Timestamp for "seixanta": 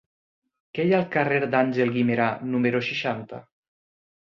2.93-3.47